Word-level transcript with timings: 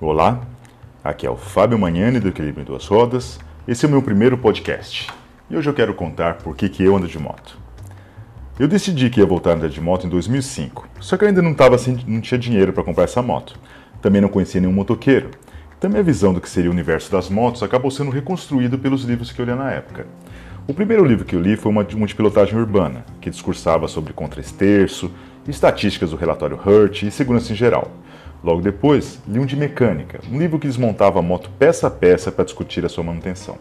Olá, 0.00 0.42
aqui 1.02 1.26
é 1.26 1.30
o 1.30 1.34
Fábio 1.34 1.76
Manhani 1.76 2.20
do 2.20 2.28
Equilíbrio 2.28 2.62
em 2.62 2.64
Duas 2.64 2.86
Rodas. 2.86 3.36
Esse 3.66 3.84
é 3.84 3.88
o 3.88 3.90
meu 3.90 4.00
primeiro 4.00 4.38
podcast 4.38 5.08
e 5.50 5.56
hoje 5.56 5.68
eu 5.68 5.74
quero 5.74 5.92
contar 5.92 6.34
por 6.34 6.54
que, 6.54 6.68
que 6.68 6.84
eu 6.84 6.96
ando 6.96 7.08
de 7.08 7.18
moto. 7.18 7.58
Eu 8.60 8.68
decidi 8.68 9.10
que 9.10 9.18
ia 9.18 9.26
voltar 9.26 9.50
a 9.50 9.54
andar 9.54 9.68
de 9.68 9.80
moto 9.80 10.06
em 10.06 10.08
2005, 10.08 10.86
só 11.00 11.16
que 11.16 11.24
eu 11.24 11.28
ainda 11.28 11.42
não, 11.42 11.52
tava 11.52 11.76
não 12.06 12.20
tinha 12.20 12.38
dinheiro 12.38 12.72
para 12.72 12.84
comprar 12.84 13.04
essa 13.04 13.20
moto. 13.20 13.58
Também 14.00 14.20
não 14.20 14.28
conhecia 14.28 14.60
nenhum 14.60 14.72
motoqueiro. 14.72 15.32
Então 15.76 15.90
minha 15.90 16.02
visão 16.04 16.32
do 16.32 16.40
que 16.40 16.48
seria 16.48 16.70
o 16.70 16.72
universo 16.72 17.10
das 17.10 17.28
motos 17.28 17.64
acabou 17.64 17.90
sendo 17.90 18.12
reconstruído 18.12 18.78
pelos 18.78 19.02
livros 19.02 19.32
que 19.32 19.40
eu 19.40 19.46
li 19.46 19.54
na 19.56 19.72
época. 19.72 20.06
O 20.68 20.72
primeiro 20.72 21.04
livro 21.04 21.24
que 21.24 21.34
eu 21.34 21.40
li 21.40 21.56
foi 21.56 21.72
uma, 21.72 21.84
um 21.96 22.06
de 22.06 22.14
pilotagem 22.14 22.56
urbana, 22.56 23.04
que 23.20 23.30
discursava 23.30 23.88
sobre 23.88 24.12
contra-esterço, 24.12 25.10
estatísticas 25.48 26.10
do 26.10 26.16
relatório 26.16 26.56
Hurt 26.56 27.02
e 27.02 27.10
segurança 27.10 27.52
em 27.52 27.56
geral. 27.56 27.90
Logo 28.42 28.60
depois, 28.60 29.20
li 29.26 29.38
um 29.38 29.46
de 29.46 29.56
mecânica, 29.56 30.20
um 30.30 30.38
livro 30.38 30.58
que 30.58 30.68
desmontava 30.68 31.18
a 31.18 31.22
moto 31.22 31.50
peça 31.58 31.88
a 31.88 31.90
peça 31.90 32.30
para 32.30 32.44
discutir 32.44 32.84
a 32.84 32.88
sua 32.88 33.02
manutenção. 33.02 33.58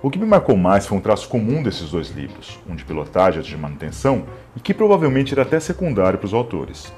O 0.00 0.10
que 0.10 0.18
me 0.18 0.26
marcou 0.26 0.56
mais 0.56 0.86
foi 0.86 0.96
um 0.96 1.00
traço 1.00 1.28
comum 1.28 1.62
desses 1.62 1.90
dois 1.90 2.10
livros, 2.10 2.58
um 2.68 2.74
de 2.74 2.84
pilotagem 2.84 3.36
e 3.36 3.38
outro 3.38 3.50
de 3.50 3.60
manutenção, 3.60 4.24
e 4.56 4.60
que 4.60 4.72
provavelmente 4.72 5.34
era 5.34 5.42
até 5.42 5.58
secundário 5.58 6.18
para 6.18 6.26
os 6.26 6.32
autores. 6.32 6.92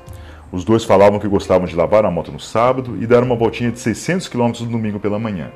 Os 0.53 0.65
dois 0.65 0.85
falavam 0.85 1.19
que 1.19 1.27
gostavam 1.27 1.67
de 1.67 1.75
lavar 1.75 2.05
a 2.05 2.11
moto 2.11 2.31
no 2.31 2.39
sábado 2.39 2.99
e 3.01 3.07
dar 3.07 3.23
uma 3.23 3.37
voltinha 3.37 3.71
de 3.71 3.79
600 3.79 4.29
km 4.29 4.53
no 4.61 4.67
domingo 4.67 5.01
pela 5.01 5.19
manhã. 5.19 5.51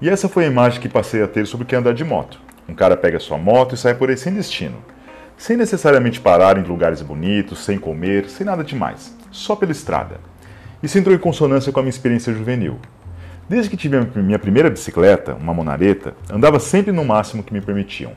E 0.00 0.08
essa 0.08 0.28
foi 0.28 0.44
a 0.44 0.48
imagem 0.48 0.80
que 0.80 0.88
passei 0.88 1.22
a 1.22 1.28
ter 1.28 1.46
sobre 1.46 1.64
o 1.64 1.66
que 1.66 1.74
é 1.74 1.78
andar 1.78 1.92
de 1.92 2.04
moto. 2.04 2.40
Um 2.68 2.74
cara 2.74 2.96
pega 2.96 3.18
sua 3.18 3.36
moto 3.36 3.74
e 3.74 3.78
sai 3.78 3.94
por 3.94 4.10
aí 4.10 4.16
sem 4.16 4.32
destino. 4.32 4.76
Sem 5.36 5.56
necessariamente 5.56 6.20
parar 6.20 6.56
em 6.56 6.62
lugares 6.62 7.02
bonitos, 7.02 7.64
sem 7.64 7.78
comer, 7.78 8.28
sem 8.28 8.46
nada 8.46 8.64
demais. 8.64 9.16
Só 9.30 9.54
pela 9.54 9.72
estrada. 9.72 10.20
Isso 10.82 10.96
entrou 10.96 11.14
em 11.14 11.18
consonância 11.18 11.72
com 11.72 11.80
a 11.80 11.82
minha 11.82 11.90
experiência 11.90 12.32
juvenil. 12.32 12.78
Desde 13.48 13.68
que 13.68 13.76
tive 13.76 13.98
minha 14.16 14.38
primeira 14.38 14.70
bicicleta, 14.70 15.34
uma 15.34 15.52
monareta, 15.52 16.14
andava 16.30 16.60
sempre 16.60 16.92
no 16.92 17.04
máximo 17.04 17.42
que 17.42 17.52
me 17.52 17.60
permitiam. 17.60 18.12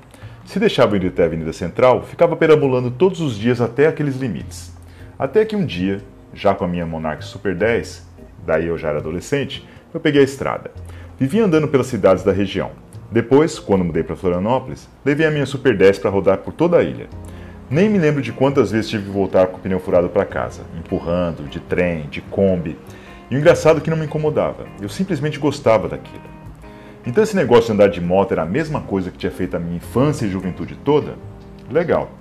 Se 0.45 0.59
deixava 0.59 0.95
ir 0.95 1.07
até 1.07 1.23
a 1.23 1.25
Avenida 1.25 1.53
Central, 1.53 2.03
ficava 2.03 2.35
perambulando 2.35 2.91
todos 2.91 3.19
os 3.21 3.37
dias 3.37 3.61
até 3.61 3.87
aqueles 3.87 4.17
limites. 4.17 4.71
Até 5.17 5.45
que 5.45 5.55
um 5.55 5.65
dia, 5.65 6.01
já 6.33 6.53
com 6.53 6.65
a 6.65 6.67
minha 6.67 6.85
Monarch 6.85 7.23
Super 7.23 7.55
10, 7.55 8.05
daí 8.45 8.67
eu 8.67 8.77
já 8.77 8.89
era 8.89 8.99
adolescente, 8.99 9.67
eu 9.93 9.99
peguei 9.99 10.21
a 10.21 10.25
estrada. 10.25 10.71
Vivia 11.19 11.45
andando 11.45 11.67
pelas 11.67 11.87
cidades 11.87 12.23
da 12.23 12.31
região. 12.31 12.71
Depois, 13.11 13.57
quando 13.57 13.85
mudei 13.85 14.03
para 14.03 14.15
Florianópolis, 14.15 14.87
levei 15.03 15.25
a 15.25 15.31
minha 15.31 15.45
Super 15.45 15.75
10 15.75 15.99
para 15.99 16.09
rodar 16.09 16.37
por 16.39 16.53
toda 16.53 16.77
a 16.77 16.83
ilha. 16.83 17.07
Nem 17.71 17.87
me 17.87 17.97
lembro 17.97 18.21
de 18.21 18.33
quantas 18.33 18.69
vezes 18.69 18.89
tive 18.89 19.05
que 19.05 19.09
voltar 19.09 19.47
com 19.47 19.55
o 19.55 19.59
pneu 19.61 19.79
furado 19.79 20.09
para 20.09 20.25
casa, 20.25 20.63
empurrando, 20.77 21.47
de 21.47 21.61
trem, 21.61 22.05
de 22.11 22.19
Kombi. 22.19 22.77
E 23.29 23.35
o 23.35 23.39
engraçado 23.39 23.77
é 23.77 23.79
que 23.79 23.89
não 23.89 23.95
me 23.95 24.03
incomodava, 24.03 24.65
eu 24.81 24.89
simplesmente 24.89 25.39
gostava 25.39 25.87
daquilo. 25.87 26.21
Então 27.07 27.23
esse 27.23 27.33
negócio 27.33 27.67
de 27.67 27.71
andar 27.71 27.87
de 27.87 28.01
moto 28.01 28.33
era 28.33 28.41
a 28.41 28.45
mesma 28.45 28.81
coisa 28.81 29.09
que 29.09 29.17
tinha 29.17 29.31
feito 29.31 29.55
a 29.55 29.59
minha 29.59 29.77
infância 29.77 30.25
e 30.25 30.29
juventude 30.29 30.75
toda? 30.83 31.15
Legal. 31.71 32.11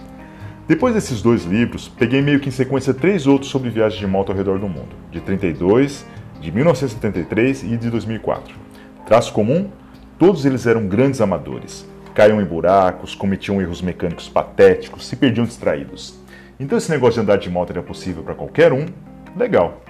Depois 0.68 0.94
desses 0.94 1.20
dois 1.20 1.44
livros, 1.44 1.88
peguei 1.88 2.22
meio 2.22 2.38
que 2.38 2.48
em 2.48 2.52
sequência 2.52 2.94
três 2.94 3.26
outros 3.26 3.50
sobre 3.50 3.70
viagens 3.70 3.98
de 3.98 4.06
moto 4.06 4.30
ao 4.30 4.38
redor 4.38 4.60
do 4.60 4.68
mundo, 4.68 4.94
de 5.10 5.20
32, 5.20 6.06
de 6.40 6.52
1973 6.52 7.64
e 7.64 7.76
de 7.76 7.90
2004. 7.90 8.54
Traço 9.04 9.32
comum? 9.32 9.68
Todos 10.16 10.46
eles 10.46 10.64
eram 10.64 10.86
grandes 10.86 11.20
amadores. 11.20 11.90
Caíam 12.20 12.38
em 12.38 12.44
buracos, 12.44 13.14
cometiam 13.14 13.62
erros 13.62 13.80
mecânicos 13.80 14.28
patéticos, 14.28 15.06
se 15.08 15.16
perdiam 15.16 15.46
distraídos. 15.46 16.20
Então 16.60 16.76
esse 16.76 16.90
negócio 16.90 17.14
de 17.14 17.20
andar 17.20 17.38
de 17.38 17.48
moto 17.48 17.70
era 17.70 17.82
possível 17.82 18.22
para 18.22 18.34
qualquer 18.34 18.74
um? 18.74 18.84
Legal. 19.34 19.80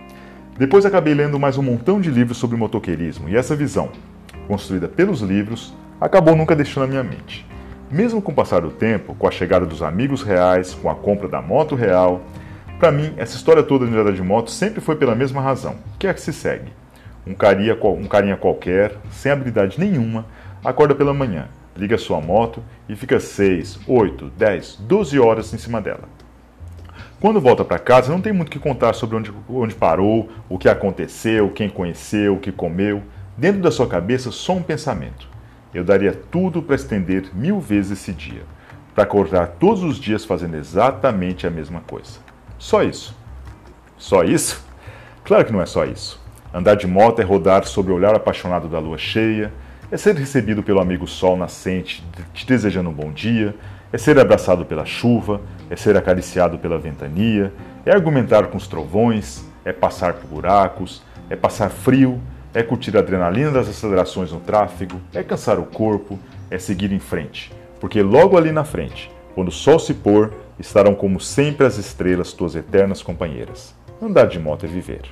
Depois 0.56 0.86
acabei 0.86 1.12
lendo 1.12 1.40
mais 1.40 1.58
um 1.58 1.62
montão 1.64 2.00
de 2.00 2.08
livros 2.08 2.38
sobre 2.38 2.56
motoqueirismo 2.56 3.28
e 3.28 3.36
essa 3.36 3.56
visão, 3.56 3.90
construída 4.46 4.86
pelos 4.86 5.22
livros, 5.22 5.74
acabou 6.00 6.36
nunca 6.36 6.54
deixando 6.54 6.84
a 6.84 6.86
minha 6.86 7.02
mente. 7.02 7.44
Mesmo 7.90 8.22
com 8.22 8.30
o 8.30 8.34
passar 8.36 8.60
do 8.60 8.70
tempo, 8.70 9.12
com 9.16 9.26
a 9.26 9.32
chegada 9.32 9.66
dos 9.66 9.82
amigos 9.82 10.22
reais, 10.22 10.72
com 10.72 10.88
a 10.88 10.94
compra 10.94 11.26
da 11.26 11.42
moto 11.42 11.74
real, 11.74 12.20
para 12.78 12.92
mim, 12.92 13.12
essa 13.16 13.34
história 13.34 13.64
toda 13.64 13.88
de 13.88 13.98
andar 13.98 14.12
de 14.12 14.22
moto 14.22 14.52
sempre 14.52 14.80
foi 14.80 14.94
pela 14.94 15.16
mesma 15.16 15.42
razão, 15.42 15.74
que 15.98 16.06
é 16.06 16.10
a 16.10 16.14
que 16.14 16.20
se 16.20 16.32
segue. 16.32 16.72
Um 17.26 17.34
carinha, 17.34 17.76
um 17.82 18.06
carinha 18.06 18.36
qualquer, 18.36 18.94
sem 19.10 19.32
habilidade 19.32 19.80
nenhuma, 19.80 20.26
acorda 20.64 20.94
pela 20.94 21.12
manhã, 21.12 21.48
liga 21.80 21.96
sua 21.96 22.20
moto 22.20 22.62
e 22.88 22.94
fica 22.94 23.18
6, 23.18 23.80
8, 23.88 24.30
10, 24.36 24.76
12 24.80 25.18
horas 25.18 25.52
em 25.54 25.58
cima 25.58 25.80
dela. 25.80 26.04
Quando 27.18 27.40
volta 27.40 27.64
para 27.64 27.78
casa, 27.78 28.12
não 28.12 28.20
tem 28.20 28.32
muito 28.32 28.48
o 28.48 28.50
que 28.50 28.58
contar 28.58 28.92
sobre 28.94 29.16
onde, 29.16 29.32
onde 29.48 29.74
parou, 29.74 30.28
o 30.48 30.58
que 30.58 30.68
aconteceu, 30.68 31.50
quem 31.50 31.68
conheceu, 31.68 32.34
o 32.34 32.38
que 32.38 32.52
comeu. 32.52 33.02
Dentro 33.36 33.62
da 33.62 33.70
sua 33.70 33.86
cabeça, 33.86 34.30
só 34.30 34.54
um 34.54 34.62
pensamento. 34.62 35.28
Eu 35.72 35.84
daria 35.84 36.12
tudo 36.12 36.62
para 36.62 36.76
estender 36.76 37.30
mil 37.34 37.60
vezes 37.60 37.92
esse 37.92 38.12
dia, 38.12 38.42
para 38.94 39.04
acordar 39.04 39.48
todos 39.58 39.82
os 39.82 39.98
dias 39.98 40.24
fazendo 40.24 40.56
exatamente 40.56 41.46
a 41.46 41.50
mesma 41.50 41.80
coisa. 41.80 42.18
Só 42.58 42.82
isso. 42.82 43.16
Só 43.96 44.22
isso? 44.22 44.64
Claro 45.24 45.44
que 45.44 45.52
não 45.52 45.60
é 45.60 45.66
só 45.66 45.84
isso. 45.84 46.20
Andar 46.52 46.74
de 46.74 46.86
moto 46.86 47.20
é 47.20 47.24
rodar 47.24 47.64
sob 47.64 47.90
o 47.90 47.94
olhar 47.94 48.14
apaixonado 48.14 48.66
da 48.66 48.78
lua 48.78 48.98
cheia, 48.98 49.52
é 49.90 49.96
ser 49.96 50.14
recebido 50.14 50.62
pelo 50.62 50.80
amigo 50.80 51.06
sol 51.06 51.36
nascente 51.36 52.04
te 52.32 52.46
desejando 52.46 52.90
um 52.90 52.92
bom 52.92 53.10
dia, 53.10 53.54
é 53.92 53.98
ser 53.98 54.18
abraçado 54.18 54.64
pela 54.64 54.84
chuva, 54.84 55.40
é 55.68 55.74
ser 55.74 55.96
acariciado 55.96 56.58
pela 56.58 56.78
ventania, 56.78 57.52
é 57.84 57.92
argumentar 57.92 58.46
com 58.46 58.56
os 58.56 58.68
trovões, 58.68 59.44
é 59.64 59.72
passar 59.72 60.14
por 60.14 60.28
buracos, 60.28 61.02
é 61.28 61.34
passar 61.34 61.70
frio, 61.70 62.20
é 62.54 62.62
curtir 62.62 62.96
a 62.96 63.00
adrenalina 63.00 63.50
das 63.50 63.68
acelerações 63.68 64.30
no 64.30 64.38
tráfego, 64.38 65.00
é 65.12 65.22
cansar 65.24 65.58
o 65.58 65.64
corpo, 65.64 66.18
é 66.50 66.58
seguir 66.58 66.92
em 66.92 67.00
frente, 67.00 67.52
porque 67.80 68.00
logo 68.00 68.36
ali 68.36 68.52
na 68.52 68.64
frente, 68.64 69.10
quando 69.34 69.48
o 69.48 69.52
sol 69.52 69.78
se 69.78 69.94
pôr, 69.94 70.32
estarão 70.58 70.94
como 70.94 71.20
sempre 71.20 71.66
as 71.66 71.78
estrelas, 71.78 72.32
tuas 72.32 72.54
eternas 72.54 73.02
companheiras. 73.02 73.74
Andar 74.00 74.26
de 74.26 74.38
moto 74.38 74.66
é 74.66 74.68
viver. 74.68 75.02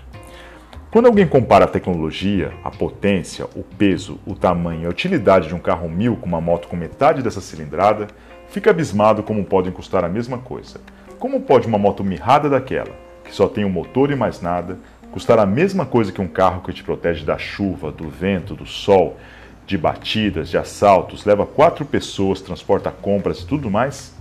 Quando 0.90 1.04
alguém 1.04 1.28
compara 1.28 1.66
a 1.66 1.68
tecnologia, 1.68 2.50
a 2.64 2.70
potência, 2.70 3.44
o 3.54 3.62
peso, 3.62 4.18
o 4.24 4.34
tamanho 4.34 4.84
e 4.84 4.86
a 4.86 4.88
utilidade 4.88 5.46
de 5.46 5.54
um 5.54 5.58
carro 5.58 5.86
mil 5.86 6.16
com 6.16 6.24
uma 6.24 6.40
moto 6.40 6.66
com 6.66 6.76
metade 6.76 7.22
dessa 7.22 7.42
cilindrada, 7.42 8.06
fica 8.48 8.70
abismado 8.70 9.22
como 9.22 9.44
podem 9.44 9.70
custar 9.70 10.02
a 10.02 10.08
mesma 10.08 10.38
coisa. 10.38 10.80
Como 11.18 11.42
pode 11.42 11.66
uma 11.66 11.76
moto 11.76 12.02
mirrada 12.02 12.48
daquela, 12.48 12.92
que 13.22 13.34
só 13.34 13.46
tem 13.46 13.66
um 13.66 13.70
motor 13.70 14.10
e 14.10 14.16
mais 14.16 14.40
nada, 14.40 14.78
custar 15.12 15.38
a 15.38 15.44
mesma 15.44 15.84
coisa 15.84 16.10
que 16.10 16.22
um 16.22 16.28
carro 16.28 16.62
que 16.62 16.72
te 16.72 16.82
protege 16.82 17.22
da 17.22 17.36
chuva, 17.36 17.92
do 17.92 18.08
vento, 18.08 18.54
do 18.54 18.64
sol, 18.64 19.18
de 19.66 19.76
batidas, 19.76 20.48
de 20.48 20.56
assaltos, 20.56 21.26
leva 21.26 21.44
quatro 21.44 21.84
pessoas, 21.84 22.40
transporta 22.40 22.90
compras 22.90 23.40
e 23.40 23.46
tudo 23.46 23.70
mais? 23.70 24.17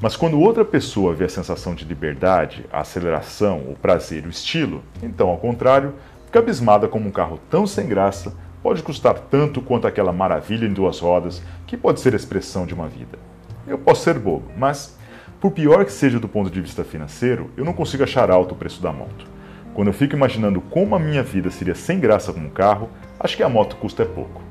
Mas 0.00 0.14
quando 0.14 0.40
outra 0.40 0.64
pessoa 0.64 1.14
vê 1.14 1.24
a 1.24 1.28
sensação 1.28 1.74
de 1.74 1.84
liberdade, 1.84 2.64
a 2.72 2.80
aceleração, 2.80 3.58
o 3.68 3.74
prazer, 3.74 4.24
o 4.26 4.30
estilo, 4.30 4.82
então, 5.02 5.28
ao 5.28 5.38
contrário, 5.38 5.94
fica 6.26 6.38
abismada 6.38 6.86
como 6.86 7.08
um 7.08 7.12
carro 7.12 7.40
tão 7.50 7.66
sem 7.66 7.88
graça 7.88 8.32
pode 8.62 8.82
custar 8.82 9.18
tanto 9.18 9.60
quanto 9.60 9.86
aquela 9.86 10.12
maravilha 10.12 10.66
em 10.66 10.72
duas 10.72 11.00
rodas 11.00 11.42
que 11.66 11.76
pode 11.76 12.00
ser 12.00 12.12
a 12.12 12.16
expressão 12.16 12.66
de 12.66 12.74
uma 12.74 12.88
vida. 12.88 13.18
Eu 13.66 13.78
posso 13.78 14.02
ser 14.02 14.18
bobo, 14.18 14.50
mas, 14.56 14.96
por 15.40 15.52
pior 15.52 15.84
que 15.84 15.92
seja 15.92 16.18
do 16.18 16.28
ponto 16.28 16.50
de 16.50 16.60
vista 16.60 16.84
financeiro, 16.84 17.50
eu 17.56 17.64
não 17.64 17.72
consigo 17.72 18.02
achar 18.02 18.30
alto 18.30 18.54
o 18.54 18.58
preço 18.58 18.82
da 18.82 18.92
moto. 18.92 19.26
Quando 19.74 19.88
eu 19.88 19.94
fico 19.94 20.16
imaginando 20.16 20.60
como 20.60 20.94
a 20.94 20.98
minha 20.98 21.22
vida 21.22 21.50
seria 21.50 21.74
sem 21.74 22.00
graça 22.00 22.32
com 22.32 22.40
um 22.40 22.50
carro, 22.50 22.88
acho 23.20 23.36
que 23.36 23.42
a 23.42 23.48
moto 23.48 23.76
custa 23.76 24.02
é 24.02 24.06
pouco. 24.06 24.42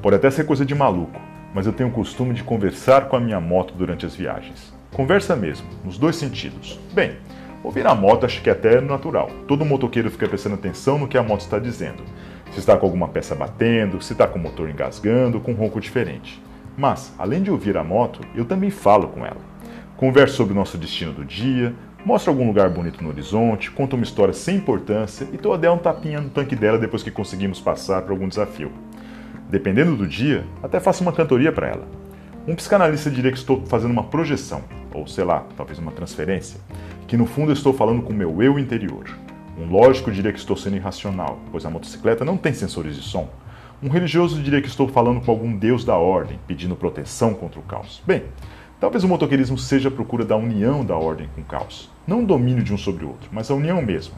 Pode 0.00 0.16
até 0.16 0.30
ser 0.30 0.44
coisa 0.44 0.64
de 0.64 0.74
maluco, 0.74 1.20
mas 1.54 1.66
eu 1.66 1.72
tenho 1.72 1.88
o 1.88 1.92
costume 1.92 2.34
de 2.34 2.42
conversar 2.42 3.08
com 3.08 3.16
a 3.16 3.20
minha 3.20 3.40
moto 3.40 3.74
durante 3.74 4.06
as 4.06 4.14
viagens. 4.14 4.72
Conversa 4.92 5.34
mesmo, 5.34 5.66
nos 5.84 5.98
dois 5.98 6.16
sentidos. 6.16 6.78
Bem, 6.92 7.16
ouvir 7.62 7.86
a 7.86 7.94
moto 7.94 8.26
acho 8.26 8.42
que 8.42 8.50
é 8.50 8.52
até 8.52 8.80
natural. 8.80 9.30
Todo 9.46 9.64
motoqueiro 9.64 10.10
fica 10.10 10.28
prestando 10.28 10.56
atenção 10.56 10.98
no 10.98 11.08
que 11.08 11.16
a 11.16 11.22
moto 11.22 11.40
está 11.40 11.58
dizendo. 11.58 12.02
Se 12.52 12.58
está 12.58 12.76
com 12.76 12.84
alguma 12.84 13.08
peça 13.08 13.34
batendo, 13.34 14.02
se 14.02 14.12
está 14.12 14.26
com 14.26 14.38
o 14.38 14.42
motor 14.42 14.68
engasgando, 14.68 15.40
com 15.40 15.52
um 15.52 15.56
ronco 15.56 15.80
diferente. 15.80 16.42
Mas, 16.76 17.14
além 17.18 17.42
de 17.42 17.50
ouvir 17.50 17.76
a 17.76 17.84
moto, 17.84 18.20
eu 18.34 18.44
também 18.44 18.70
falo 18.70 19.08
com 19.08 19.24
ela. 19.24 19.40
Converso 19.96 20.36
sobre 20.36 20.52
o 20.52 20.56
nosso 20.56 20.76
destino 20.76 21.12
do 21.12 21.24
dia, 21.24 21.74
mostro 22.04 22.30
algum 22.30 22.46
lugar 22.46 22.68
bonito 22.68 23.02
no 23.02 23.10
horizonte, 23.10 23.70
conto 23.70 23.94
uma 23.94 24.02
história 24.02 24.34
sem 24.34 24.56
importância 24.56 25.26
e 25.32 25.36
dou 25.36 25.54
até 25.54 25.70
um 25.70 25.78
tapinha 25.78 26.20
no 26.20 26.28
tanque 26.28 26.56
dela 26.56 26.78
depois 26.78 27.02
que 27.02 27.10
conseguimos 27.10 27.60
passar 27.60 28.02
por 28.02 28.10
algum 28.10 28.28
desafio. 28.28 28.72
Dependendo 29.52 29.94
do 29.94 30.06
dia, 30.06 30.46
até 30.62 30.80
faço 30.80 31.02
uma 31.02 31.12
cantoria 31.12 31.52
para 31.52 31.68
ela. 31.68 31.86
Um 32.48 32.54
psicanalista 32.54 33.10
diria 33.10 33.30
que 33.30 33.36
estou 33.36 33.62
fazendo 33.66 33.90
uma 33.90 34.04
projeção, 34.04 34.62
ou 34.94 35.06
sei 35.06 35.24
lá, 35.24 35.44
talvez 35.58 35.78
uma 35.78 35.92
transferência, 35.92 36.58
que 37.06 37.18
no 37.18 37.26
fundo 37.26 37.52
estou 37.52 37.74
falando 37.74 38.00
com 38.00 38.14
o 38.14 38.16
meu 38.16 38.42
eu 38.42 38.58
interior. 38.58 39.14
Um 39.58 39.70
lógico 39.70 40.10
diria 40.10 40.32
que 40.32 40.38
estou 40.38 40.56
sendo 40.56 40.76
irracional, 40.76 41.38
pois 41.50 41.66
a 41.66 41.70
motocicleta 41.70 42.24
não 42.24 42.38
tem 42.38 42.54
sensores 42.54 42.96
de 42.96 43.02
som. 43.02 43.28
Um 43.82 43.90
religioso 43.90 44.42
diria 44.42 44.62
que 44.62 44.68
estou 44.68 44.88
falando 44.88 45.20
com 45.20 45.30
algum 45.30 45.54
deus 45.54 45.84
da 45.84 45.96
ordem, 45.98 46.40
pedindo 46.46 46.74
proteção 46.74 47.34
contra 47.34 47.60
o 47.60 47.62
caos. 47.62 48.02
Bem, 48.06 48.22
talvez 48.80 49.04
o 49.04 49.08
motoqueirismo 49.08 49.58
seja 49.58 49.90
a 49.90 49.92
procura 49.92 50.24
da 50.24 50.34
união 50.34 50.82
da 50.82 50.96
ordem 50.96 51.28
com 51.34 51.42
o 51.42 51.44
caos. 51.44 51.90
Não 52.06 52.22
o 52.22 52.26
domínio 52.26 52.64
de 52.64 52.72
um 52.72 52.78
sobre 52.78 53.04
o 53.04 53.08
outro, 53.08 53.28
mas 53.30 53.50
a 53.50 53.54
união 53.54 53.82
mesmo. 53.82 54.14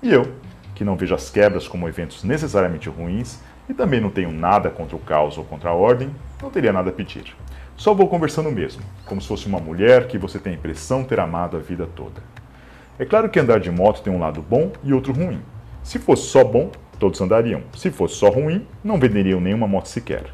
E 0.00 0.12
eu, 0.12 0.34
que 0.76 0.84
não 0.84 0.96
vejo 0.96 1.16
as 1.16 1.28
quebras 1.30 1.66
como 1.66 1.88
eventos 1.88 2.22
necessariamente 2.22 2.88
ruins 2.88 3.40
e 3.68 3.74
também 3.74 4.00
não 4.00 4.10
tenho 4.10 4.32
nada 4.32 4.70
contra 4.70 4.96
o 4.96 5.00
caos 5.00 5.36
ou 5.36 5.44
contra 5.44 5.70
a 5.70 5.74
ordem, 5.74 6.10
não 6.42 6.50
teria 6.50 6.72
nada 6.72 6.90
a 6.90 6.92
pedir. 6.92 7.36
Só 7.76 7.94
vou 7.94 8.08
conversando 8.08 8.50
mesmo, 8.50 8.82
como 9.04 9.20
se 9.20 9.28
fosse 9.28 9.46
uma 9.46 9.60
mulher 9.60 10.08
que 10.08 10.18
você 10.18 10.38
tem 10.38 10.54
a 10.54 10.56
impressão 10.56 11.04
ter 11.04 11.20
amado 11.20 11.56
a 11.56 11.60
vida 11.60 11.86
toda. 11.94 12.22
É 12.98 13.04
claro 13.04 13.28
que 13.28 13.38
andar 13.38 13.60
de 13.60 13.70
moto 13.70 14.02
tem 14.02 14.12
um 14.12 14.18
lado 14.18 14.42
bom 14.42 14.72
e 14.82 14.92
outro 14.92 15.12
ruim. 15.12 15.40
Se 15.84 15.98
fosse 15.98 16.24
só 16.24 16.42
bom, 16.42 16.72
todos 16.98 17.20
andariam. 17.20 17.62
Se 17.76 17.90
fosse 17.90 18.16
só 18.16 18.28
ruim, 18.28 18.66
não 18.82 18.98
venderiam 18.98 19.40
nenhuma 19.40 19.68
moto 19.68 19.86
sequer. 19.86 20.24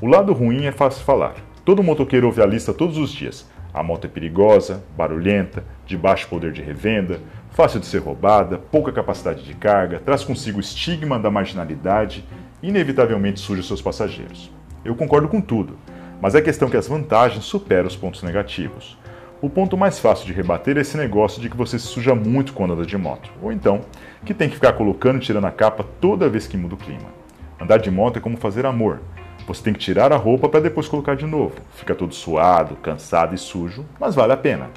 O 0.00 0.06
lado 0.06 0.32
ruim 0.32 0.66
é 0.66 0.72
fácil 0.72 1.04
falar. 1.04 1.34
Todo 1.64 1.82
motoqueiro 1.82 2.28
ouve 2.28 2.40
a 2.40 2.46
lista 2.46 2.72
todos 2.72 2.96
os 2.96 3.10
dias. 3.10 3.50
A 3.74 3.82
moto 3.82 4.04
é 4.04 4.08
perigosa, 4.08 4.84
barulhenta, 4.96 5.64
de 5.84 5.98
baixo 5.98 6.28
poder 6.28 6.52
de 6.52 6.62
revenda, 6.62 7.20
fácil 7.50 7.80
de 7.80 7.86
ser 7.86 7.98
roubada, 7.98 8.56
pouca 8.56 8.92
capacidade 8.92 9.42
de 9.42 9.54
carga, 9.54 9.98
traz 9.98 10.22
consigo 10.22 10.58
o 10.58 10.60
estigma 10.60 11.18
da 11.18 11.30
marginalidade 11.30 12.24
inevitavelmente 12.62 13.40
suja 13.40 13.62
seus 13.62 13.82
passageiros. 13.82 14.50
Eu 14.84 14.94
concordo 14.94 15.28
com 15.28 15.40
tudo, 15.40 15.78
mas 16.20 16.34
é 16.34 16.40
questão 16.40 16.68
que 16.68 16.76
as 16.76 16.88
vantagens 16.88 17.44
superam 17.44 17.86
os 17.86 17.96
pontos 17.96 18.22
negativos. 18.22 18.98
O 19.40 19.50
ponto 19.50 19.76
mais 19.76 19.98
fácil 19.98 20.26
de 20.26 20.32
rebater 20.32 20.78
é 20.78 20.80
esse 20.80 20.96
negócio 20.96 21.42
de 21.42 21.50
que 21.50 21.56
você 21.56 21.78
se 21.78 21.86
suja 21.86 22.14
muito 22.14 22.52
quando 22.52 22.72
anda 22.72 22.86
de 22.86 22.96
moto, 22.96 23.30
ou 23.42 23.52
então 23.52 23.82
que 24.24 24.32
tem 24.32 24.48
que 24.48 24.54
ficar 24.54 24.72
colocando 24.72 25.18
e 25.18 25.20
tirando 25.20 25.46
a 25.46 25.50
capa 25.50 25.84
toda 26.00 26.28
vez 26.28 26.46
que 26.46 26.56
muda 26.56 26.74
o 26.74 26.78
clima. 26.78 27.14
Andar 27.60 27.78
de 27.78 27.90
moto 27.90 28.16
é 28.16 28.20
como 28.20 28.36
fazer 28.36 28.64
amor. 28.64 29.00
Você 29.46 29.62
tem 29.62 29.72
que 29.72 29.78
tirar 29.78 30.12
a 30.12 30.16
roupa 30.16 30.48
para 30.48 30.60
depois 30.60 30.88
colocar 30.88 31.14
de 31.14 31.26
novo. 31.26 31.54
Fica 31.74 31.94
todo 31.94 32.14
suado, 32.14 32.76
cansado 32.76 33.34
e 33.34 33.38
sujo, 33.38 33.84
mas 34.00 34.14
vale 34.14 34.32
a 34.32 34.36
pena. 34.36 34.70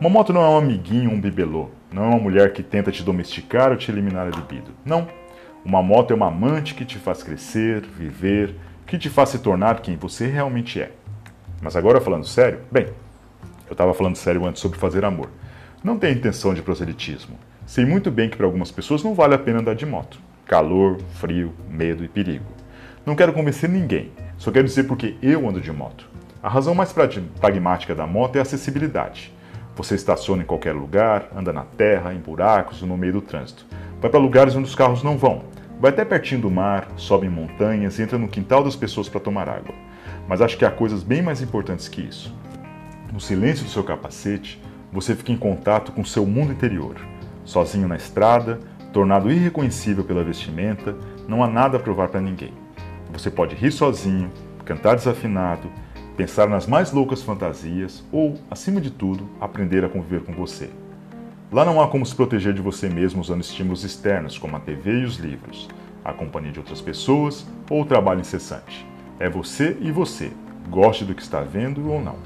Uma 0.00 0.10
moto 0.10 0.32
não 0.32 0.42
é 0.42 0.48
um 0.48 0.58
amiguinho 0.58 1.10
um 1.10 1.20
bibelô. 1.20 1.70
Não 1.92 2.02
é 2.02 2.06
uma 2.08 2.18
mulher 2.18 2.52
que 2.52 2.62
tenta 2.62 2.90
te 2.90 3.02
domesticar 3.02 3.70
ou 3.70 3.76
te 3.76 3.90
eliminar 3.90 4.26
a 4.26 4.30
libido. 4.30 4.72
Não. 4.84 5.06
Uma 5.64 5.82
moto 5.82 6.10
é 6.10 6.14
uma 6.14 6.28
amante 6.28 6.74
que 6.74 6.84
te 6.84 6.98
faz 6.98 7.22
crescer, 7.22 7.80
viver, 7.80 8.54
que 8.86 8.98
te 8.98 9.08
faz 9.08 9.30
se 9.30 9.38
tornar 9.38 9.80
quem 9.80 9.96
você 9.96 10.26
realmente 10.26 10.78
é. 10.78 10.92
Mas 11.62 11.74
agora 11.74 12.02
falando 12.02 12.26
sério, 12.26 12.60
bem, 12.70 12.88
eu 13.66 13.72
estava 13.72 13.94
falando 13.94 14.16
sério 14.16 14.44
antes 14.44 14.60
sobre 14.60 14.78
fazer 14.78 15.06
amor. 15.06 15.30
Não 15.82 15.98
tenho 15.98 16.18
intenção 16.18 16.52
de 16.52 16.60
proselitismo. 16.60 17.38
Sei 17.66 17.86
muito 17.86 18.10
bem 18.10 18.28
que 18.28 18.36
para 18.36 18.44
algumas 18.44 18.70
pessoas 18.70 19.02
não 19.02 19.14
vale 19.14 19.34
a 19.34 19.38
pena 19.38 19.60
andar 19.60 19.74
de 19.74 19.86
moto. 19.86 20.18
Calor, 20.46 20.98
frio, 21.14 21.54
medo 21.70 22.04
e 22.04 22.08
perigo. 22.08 22.44
Não 23.06 23.16
quero 23.16 23.32
convencer 23.32 23.70
ninguém, 23.70 24.12
só 24.36 24.50
quero 24.50 24.66
dizer 24.66 24.84
porque 24.84 25.16
eu 25.22 25.48
ando 25.48 25.62
de 25.62 25.72
moto. 25.72 26.06
A 26.42 26.48
razão 26.50 26.74
mais 26.74 26.94
pragmática 27.40 27.94
da 27.94 28.06
moto 28.06 28.36
é 28.36 28.40
a 28.40 28.42
acessibilidade. 28.42 29.32
Você 29.76 29.94
estaciona 29.94 30.42
em 30.42 30.46
qualquer 30.46 30.74
lugar, 30.74 31.30
anda 31.34 31.54
na 31.54 31.64
terra, 31.64 32.12
em 32.12 32.18
buracos 32.18 32.82
ou 32.82 32.88
no 32.88 32.98
meio 32.98 33.14
do 33.14 33.22
trânsito. 33.22 33.64
Vai 33.98 34.10
para 34.10 34.20
lugares 34.20 34.54
onde 34.54 34.68
os 34.68 34.74
carros 34.74 35.02
não 35.02 35.16
vão. 35.16 35.53
Vai 35.84 35.92
até 35.92 36.02
pertinho 36.02 36.40
do 36.40 36.50
mar, 36.50 36.88
sobe 36.96 37.26
em 37.26 37.30
montanhas, 37.30 38.00
entra 38.00 38.16
no 38.16 38.26
quintal 38.26 38.64
das 38.64 38.74
pessoas 38.74 39.06
para 39.06 39.20
tomar 39.20 39.50
água. 39.50 39.74
Mas 40.26 40.40
acho 40.40 40.56
que 40.56 40.64
há 40.64 40.70
coisas 40.70 41.02
bem 41.02 41.20
mais 41.20 41.42
importantes 41.42 41.88
que 41.88 42.00
isso. 42.00 42.34
No 43.12 43.20
silêncio 43.20 43.66
do 43.66 43.70
seu 43.70 43.84
capacete, 43.84 44.58
você 44.90 45.14
fica 45.14 45.30
em 45.30 45.36
contato 45.36 45.92
com 45.92 46.02
seu 46.02 46.24
mundo 46.24 46.54
interior. 46.54 46.96
Sozinho 47.44 47.86
na 47.86 47.96
estrada, 47.96 48.60
tornado 48.94 49.30
irreconhecível 49.30 50.04
pela 50.04 50.24
vestimenta, 50.24 50.96
não 51.28 51.44
há 51.44 51.46
nada 51.46 51.76
a 51.76 51.80
provar 51.80 52.08
para 52.08 52.22
ninguém. 52.22 52.54
Você 53.12 53.30
pode 53.30 53.54
rir 53.54 53.70
sozinho, 53.70 54.32
cantar 54.64 54.96
desafinado, 54.96 55.70
pensar 56.16 56.48
nas 56.48 56.66
mais 56.66 56.92
loucas 56.92 57.20
fantasias 57.20 58.02
ou, 58.10 58.38
acima 58.50 58.80
de 58.80 58.90
tudo, 58.90 59.28
aprender 59.38 59.84
a 59.84 59.90
conviver 59.90 60.22
com 60.22 60.32
você. 60.32 60.70
Lá 61.54 61.64
não 61.64 61.80
há 61.80 61.86
como 61.86 62.04
se 62.04 62.12
proteger 62.12 62.52
de 62.52 62.60
você 62.60 62.88
mesmo 62.88 63.20
usando 63.20 63.40
estímulos 63.40 63.84
externos 63.84 64.36
como 64.36 64.56
a 64.56 64.58
TV 64.58 65.02
e 65.02 65.04
os 65.04 65.18
livros, 65.18 65.68
a 66.04 66.12
companhia 66.12 66.50
de 66.50 66.58
outras 66.58 66.80
pessoas 66.80 67.46
ou 67.70 67.82
o 67.82 67.84
trabalho 67.84 68.22
incessante. 68.22 68.84
É 69.20 69.28
você 69.28 69.76
e 69.80 69.92
você, 69.92 70.32
goste 70.68 71.04
do 71.04 71.14
que 71.14 71.22
está 71.22 71.42
vendo 71.42 71.88
ou 71.88 72.02
não. 72.02 72.16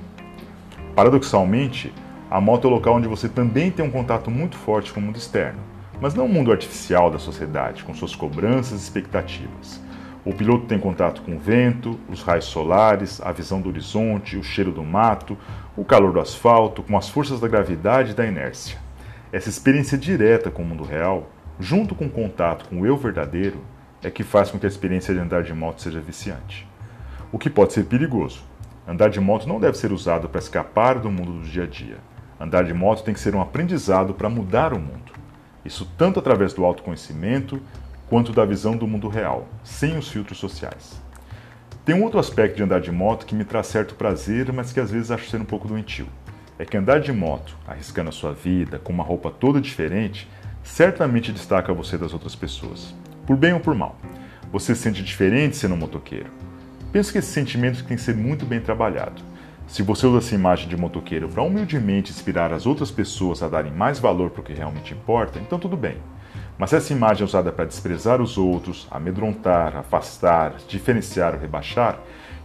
Paradoxalmente, 0.94 1.92
a 2.30 2.40
moto 2.40 2.66
é 2.66 2.70
o 2.70 2.72
local 2.72 2.94
onde 2.94 3.06
você 3.06 3.28
também 3.28 3.70
tem 3.70 3.84
um 3.84 3.90
contato 3.90 4.30
muito 4.30 4.56
forte 4.56 4.94
com 4.94 4.98
o 4.98 5.02
mundo 5.02 5.18
externo, 5.18 5.60
mas 6.00 6.14
não 6.14 6.24
o 6.24 6.28
mundo 6.28 6.50
artificial 6.50 7.10
da 7.10 7.18
sociedade, 7.18 7.84
com 7.84 7.92
suas 7.92 8.16
cobranças 8.16 8.80
e 8.80 8.84
expectativas. 8.84 9.78
O 10.24 10.32
piloto 10.32 10.64
tem 10.64 10.78
contato 10.78 11.20
com 11.20 11.36
o 11.36 11.38
vento, 11.38 12.00
os 12.08 12.22
raios 12.22 12.46
solares, 12.46 13.20
a 13.20 13.30
visão 13.30 13.60
do 13.60 13.68
horizonte, 13.68 14.38
o 14.38 14.42
cheiro 14.42 14.72
do 14.72 14.82
mato, 14.82 15.36
o 15.76 15.84
calor 15.84 16.14
do 16.14 16.20
asfalto, 16.20 16.82
com 16.82 16.96
as 16.96 17.10
forças 17.10 17.40
da 17.40 17.46
gravidade 17.46 18.12
e 18.12 18.14
da 18.14 18.24
inércia. 18.24 18.87
Essa 19.30 19.50
experiência 19.50 19.98
direta 19.98 20.50
com 20.50 20.62
o 20.62 20.64
mundo 20.64 20.82
real, 20.82 21.30
junto 21.60 21.94
com 21.94 22.06
o 22.06 22.10
contato 22.10 22.66
com 22.66 22.80
o 22.80 22.86
eu 22.86 22.96
verdadeiro, 22.96 23.58
é 24.02 24.10
que 24.10 24.24
faz 24.24 24.50
com 24.50 24.58
que 24.58 24.64
a 24.64 24.68
experiência 24.68 25.12
de 25.12 25.20
andar 25.20 25.42
de 25.42 25.52
moto 25.52 25.82
seja 25.82 26.00
viciante. 26.00 26.66
O 27.30 27.38
que 27.38 27.50
pode 27.50 27.74
ser 27.74 27.84
perigoso. 27.84 28.42
Andar 28.86 29.10
de 29.10 29.20
moto 29.20 29.46
não 29.46 29.60
deve 29.60 29.76
ser 29.76 29.92
usado 29.92 30.30
para 30.30 30.38
escapar 30.38 30.98
do 30.98 31.10
mundo 31.10 31.32
do 31.32 31.42
dia 31.42 31.64
a 31.64 31.66
dia. 31.66 31.98
Andar 32.40 32.64
de 32.64 32.72
moto 32.72 33.04
tem 33.04 33.12
que 33.12 33.20
ser 33.20 33.34
um 33.34 33.42
aprendizado 33.42 34.14
para 34.14 34.30
mudar 34.30 34.72
o 34.72 34.78
mundo. 34.78 35.12
Isso 35.62 35.86
tanto 35.98 36.18
através 36.18 36.54
do 36.54 36.64
autoconhecimento 36.64 37.60
quanto 38.08 38.32
da 38.32 38.46
visão 38.46 38.78
do 38.78 38.86
mundo 38.86 39.08
real, 39.08 39.46
sem 39.62 39.98
os 39.98 40.08
filtros 40.08 40.38
sociais. 40.38 41.02
Tem 41.84 41.94
um 41.94 42.02
outro 42.02 42.18
aspecto 42.18 42.56
de 42.56 42.62
andar 42.62 42.80
de 42.80 42.90
moto 42.90 43.26
que 43.26 43.34
me 43.34 43.44
traz 43.44 43.66
certo 43.66 43.94
prazer, 43.94 44.50
mas 44.54 44.72
que 44.72 44.80
às 44.80 44.90
vezes 44.90 45.10
acho 45.10 45.28
ser 45.28 45.38
um 45.40 45.44
pouco 45.44 45.68
doentio. 45.68 46.06
É 46.58 46.64
que 46.64 46.76
andar 46.76 47.00
de 47.00 47.12
moto, 47.12 47.56
arriscando 47.66 48.08
a 48.08 48.12
sua 48.12 48.32
vida, 48.32 48.80
com 48.80 48.92
uma 48.92 49.04
roupa 49.04 49.30
toda 49.30 49.60
diferente, 49.60 50.28
certamente 50.62 51.30
destaca 51.30 51.72
você 51.72 51.96
das 51.96 52.12
outras 52.12 52.34
pessoas, 52.34 52.92
por 53.24 53.36
bem 53.36 53.52
ou 53.52 53.60
por 53.60 53.76
mal. 53.76 53.96
Você 54.50 54.74
se 54.74 54.82
sente 54.82 55.02
diferente 55.02 55.56
sendo 55.56 55.74
um 55.74 55.78
motoqueiro. 55.78 56.30
Penso 56.90 57.12
que 57.12 57.18
esse 57.18 57.30
sentimento 57.30 57.84
tem 57.84 57.96
que 57.96 58.02
ser 58.02 58.16
muito 58.16 58.44
bem 58.44 58.60
trabalhado. 58.60 59.22
Se 59.68 59.82
você 59.82 60.06
usa 60.06 60.18
essa 60.18 60.34
imagem 60.34 60.68
de 60.68 60.76
motoqueiro 60.76 61.28
para 61.28 61.42
humildemente 61.42 62.10
inspirar 62.10 62.52
as 62.52 62.66
outras 62.66 62.90
pessoas 62.90 63.42
a 63.42 63.48
darem 63.48 63.70
mais 63.70 64.00
valor 64.00 64.30
para 64.30 64.40
o 64.40 64.44
que 64.44 64.52
realmente 64.52 64.94
importa, 64.94 65.38
então 65.38 65.58
tudo 65.58 65.76
bem. 65.76 65.98
Mas 66.58 66.70
se 66.70 66.76
essa 66.76 66.92
imagem 66.92 67.22
é 67.22 67.24
usada 67.24 67.52
para 67.52 67.66
desprezar 67.66 68.20
os 68.20 68.36
outros, 68.36 68.88
amedrontar, 68.90 69.76
afastar, 69.76 70.54
diferenciar 70.66 71.34
ou 71.34 71.40
rebaixar, 71.40 72.00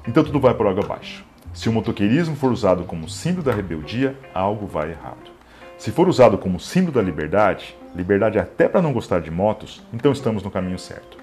então 0.08 0.24
tudo 0.24 0.40
vai 0.40 0.54
por 0.54 0.68
água 0.68 0.84
abaixo. 0.84 1.26
Se 1.54 1.70
o 1.70 1.72
motoqueirismo 1.72 2.36
for 2.36 2.52
usado 2.52 2.84
como 2.84 3.08
símbolo 3.08 3.44
da 3.44 3.54
rebeldia, 3.54 4.18
algo 4.34 4.66
vai 4.66 4.90
errado. 4.90 5.32
Se 5.78 5.92
for 5.92 6.10
usado 6.10 6.36
como 6.36 6.60
símbolo 6.60 6.94
da 6.94 7.02
liberdade, 7.02 7.78
liberdade 7.96 8.40
até 8.40 8.68
para 8.68 8.82
não 8.82 8.92
gostar 8.92 9.22
de 9.22 9.30
motos, 9.30 9.84
então 9.94 10.12
estamos 10.12 10.42
no 10.42 10.50
caminho 10.50 10.80
certo. 10.80 11.20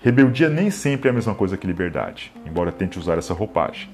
Rebeldia 0.00 0.48
nem 0.48 0.70
sempre 0.70 1.08
é 1.08 1.10
a 1.10 1.14
mesma 1.14 1.34
coisa 1.34 1.56
que 1.56 1.66
liberdade, 1.66 2.32
embora 2.46 2.70
tente 2.70 3.00
usar 3.00 3.18
essa 3.18 3.34
roupagem. 3.34 3.90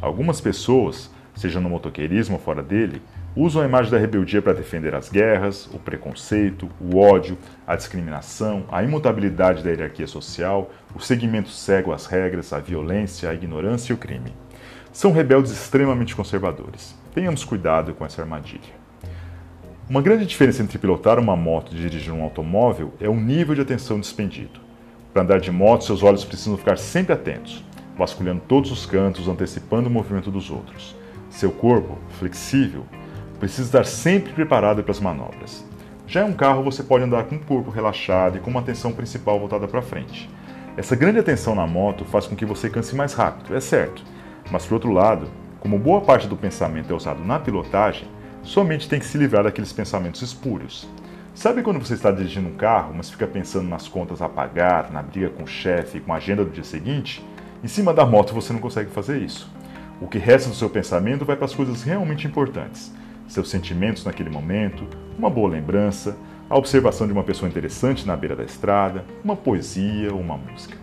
Algumas 0.00 0.40
pessoas, 0.40 1.10
seja 1.34 1.60
no 1.60 1.68
motoqueirismo 1.68 2.36
ou 2.36 2.40
fora 2.40 2.62
dele, 2.62 3.02
usam 3.34 3.60
a 3.60 3.66
imagem 3.66 3.90
da 3.90 3.98
rebeldia 3.98 4.40
para 4.40 4.52
defender 4.52 4.94
as 4.94 5.08
guerras, 5.08 5.66
o 5.74 5.80
preconceito, 5.80 6.70
o 6.80 6.98
ódio, 6.98 7.36
a 7.66 7.74
discriminação, 7.74 8.66
a 8.70 8.84
imutabilidade 8.84 9.64
da 9.64 9.70
hierarquia 9.70 10.06
social, 10.06 10.70
o 10.94 11.00
seguimento 11.00 11.48
cego 11.48 11.92
às 11.92 12.06
regras, 12.06 12.52
a 12.52 12.60
violência, 12.60 13.28
a 13.28 13.34
ignorância 13.34 13.92
e 13.92 13.94
o 13.94 13.98
crime. 13.98 14.32
São 14.94 15.10
rebeldes 15.10 15.50
extremamente 15.50 16.14
conservadores. 16.14 16.94
Tenhamos 17.12 17.44
cuidado 17.44 17.92
com 17.94 18.06
essa 18.06 18.22
armadilha. 18.22 18.72
Uma 19.90 20.00
grande 20.00 20.24
diferença 20.24 20.62
entre 20.62 20.78
pilotar 20.78 21.18
uma 21.18 21.34
moto 21.34 21.72
e 21.74 21.76
dirigir 21.76 22.14
um 22.14 22.22
automóvel 22.22 22.94
é 23.00 23.08
o 23.08 23.16
nível 23.16 23.56
de 23.56 23.60
atenção 23.60 23.98
despendido. 23.98 24.60
Para 25.12 25.22
andar 25.22 25.40
de 25.40 25.50
moto, 25.50 25.82
seus 25.82 26.04
olhos 26.04 26.24
precisam 26.24 26.56
ficar 26.56 26.78
sempre 26.78 27.12
atentos, 27.12 27.64
vasculhando 27.98 28.42
todos 28.46 28.70
os 28.70 28.86
cantos, 28.86 29.26
antecipando 29.26 29.88
o 29.88 29.92
movimento 29.92 30.30
dos 30.30 30.48
outros. 30.48 30.94
Seu 31.28 31.50
corpo, 31.50 31.98
flexível, 32.20 32.86
precisa 33.40 33.66
estar 33.66 33.84
sempre 33.84 34.32
preparado 34.32 34.80
para 34.84 34.92
as 34.92 35.00
manobras. 35.00 35.66
Já 36.06 36.24
em 36.24 36.30
um 36.30 36.34
carro, 36.34 36.62
você 36.62 36.84
pode 36.84 37.02
andar 37.02 37.24
com 37.24 37.34
o 37.34 37.44
corpo 37.44 37.68
relaxado 37.68 38.36
e 38.36 38.40
com 38.40 38.48
uma 38.48 38.60
atenção 38.60 38.92
principal 38.92 39.40
voltada 39.40 39.66
para 39.66 39.82
frente. 39.82 40.30
Essa 40.76 40.94
grande 40.94 41.18
atenção 41.18 41.52
na 41.52 41.66
moto 41.66 42.04
faz 42.04 42.28
com 42.28 42.36
que 42.36 42.46
você 42.46 42.70
canse 42.70 42.94
mais 42.94 43.12
rápido, 43.12 43.56
é 43.56 43.60
certo. 43.60 44.14
Mas, 44.54 44.64
por 44.64 44.74
outro 44.74 44.92
lado, 44.92 45.26
como 45.58 45.76
boa 45.76 46.00
parte 46.00 46.28
do 46.28 46.36
pensamento 46.36 46.88
é 46.92 46.94
usado 46.94 47.24
na 47.24 47.40
pilotagem, 47.40 48.06
somente 48.40 48.88
tem 48.88 49.00
que 49.00 49.04
se 49.04 49.18
livrar 49.18 49.42
daqueles 49.42 49.72
pensamentos 49.72 50.22
espúrios. 50.22 50.88
Sabe 51.34 51.60
quando 51.60 51.80
você 51.80 51.94
está 51.94 52.12
dirigindo 52.12 52.50
um 52.50 52.54
carro, 52.54 52.94
mas 52.96 53.10
fica 53.10 53.26
pensando 53.26 53.68
nas 53.68 53.88
contas 53.88 54.22
a 54.22 54.28
pagar, 54.28 54.92
na 54.92 55.02
briga 55.02 55.28
com 55.30 55.42
o 55.42 55.48
chefe, 55.48 55.98
com 55.98 56.12
a 56.14 56.18
agenda 56.18 56.44
do 56.44 56.52
dia 56.52 56.62
seguinte? 56.62 57.20
Em 57.64 57.66
cima 57.66 57.92
da 57.92 58.06
moto 58.06 58.32
você 58.32 58.52
não 58.52 58.60
consegue 58.60 58.92
fazer 58.92 59.20
isso. 59.20 59.50
O 60.00 60.06
que 60.06 60.18
resta 60.18 60.48
do 60.48 60.54
seu 60.54 60.70
pensamento 60.70 61.24
vai 61.24 61.34
para 61.34 61.46
as 61.46 61.54
coisas 61.54 61.82
realmente 61.82 62.24
importantes 62.24 62.92
seus 63.26 63.50
sentimentos 63.50 64.04
naquele 64.04 64.30
momento, 64.30 64.86
uma 65.18 65.28
boa 65.28 65.50
lembrança, 65.50 66.16
a 66.48 66.56
observação 66.56 67.08
de 67.08 67.12
uma 67.12 67.24
pessoa 67.24 67.48
interessante 67.48 68.06
na 68.06 68.16
beira 68.16 68.36
da 68.36 68.44
estrada, 68.44 69.04
uma 69.24 69.34
poesia 69.34 70.12
ou 70.12 70.20
uma 70.20 70.36
música. 70.36 70.76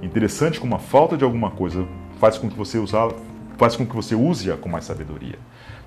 Interessante 0.00 0.60
como 0.60 0.76
a 0.76 0.78
falta 0.78 1.16
de 1.16 1.24
alguma 1.24 1.50
coisa 1.50 1.84
faz 2.18 2.36
com 2.36 2.48
que 2.48 2.56
você 2.56 2.78
usar, 2.78 3.10
faz 3.56 3.76
com 3.76 3.86
que 3.86 3.94
você 3.94 4.14
use-a 4.14 4.56
com 4.56 4.68
mais 4.68 4.84
sabedoria. 4.84 5.38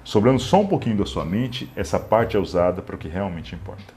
Sobrando 0.03 0.39
só 0.39 0.61
um 0.61 0.67
pouquinho 0.67 0.97
da 0.97 1.05
sua 1.05 1.23
mente, 1.23 1.71
essa 1.75 1.99
parte 1.99 2.35
é 2.35 2.39
usada 2.39 2.81
para 2.81 2.95
o 2.95 2.97
que 2.97 3.07
realmente 3.07 3.53
importa. 3.53 3.93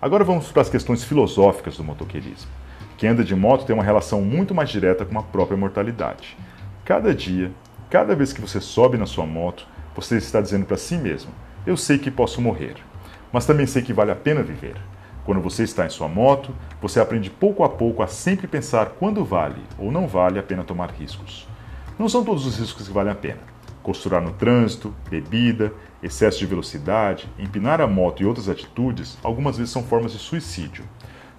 Agora 0.00 0.22
vamos 0.22 0.52
para 0.52 0.62
as 0.62 0.70
questões 0.70 1.02
filosóficas 1.02 1.76
do 1.76 1.84
motoqueirismo. 1.84 2.50
Quem 2.96 3.10
anda 3.10 3.24
de 3.24 3.34
moto 3.34 3.66
tem 3.66 3.74
uma 3.74 3.82
relação 3.82 4.22
muito 4.22 4.54
mais 4.54 4.70
direta 4.70 5.04
com 5.04 5.18
a 5.18 5.22
própria 5.22 5.56
mortalidade. 5.56 6.36
Cada 6.84 7.14
dia, 7.14 7.50
cada 7.90 8.14
vez 8.14 8.32
que 8.32 8.40
você 8.40 8.60
sobe 8.60 8.96
na 8.96 9.06
sua 9.06 9.26
moto, 9.26 9.66
você 9.94 10.16
está 10.18 10.40
dizendo 10.40 10.66
para 10.66 10.76
si 10.76 10.96
mesmo: 10.96 11.32
Eu 11.66 11.76
sei 11.76 11.98
que 11.98 12.10
posso 12.10 12.40
morrer, 12.40 12.76
mas 13.32 13.46
também 13.46 13.66
sei 13.66 13.82
que 13.82 13.92
vale 13.92 14.12
a 14.12 14.16
pena 14.16 14.42
viver. 14.42 14.76
Quando 15.26 15.40
você 15.40 15.64
está 15.64 15.84
em 15.84 15.90
sua 15.90 16.06
moto, 16.06 16.54
você 16.80 17.00
aprende 17.00 17.28
pouco 17.28 17.64
a 17.64 17.68
pouco 17.68 18.00
a 18.00 18.06
sempre 18.06 18.46
pensar 18.46 18.90
quando 18.90 19.24
vale 19.24 19.60
ou 19.76 19.90
não 19.90 20.06
vale 20.06 20.38
a 20.38 20.42
pena 20.42 20.62
tomar 20.62 20.92
riscos. 20.92 21.48
Não 21.98 22.08
são 22.08 22.24
todos 22.24 22.46
os 22.46 22.60
riscos 22.60 22.86
que 22.86 22.94
valem 22.94 23.12
a 23.12 23.16
pena. 23.16 23.40
Costurar 23.82 24.22
no 24.22 24.30
trânsito, 24.30 24.94
bebida, 25.10 25.72
excesso 26.00 26.38
de 26.38 26.46
velocidade, 26.46 27.28
empinar 27.40 27.80
a 27.80 27.88
moto 27.88 28.22
e 28.22 28.24
outras 28.24 28.48
atitudes, 28.48 29.18
algumas 29.20 29.58
vezes 29.58 29.72
são 29.72 29.82
formas 29.82 30.12
de 30.12 30.18
suicídio. 30.18 30.84